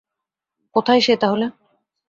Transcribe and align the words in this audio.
কোথায় 0.75 1.01
সে, 1.01 1.13
তাহলে? 1.15 1.45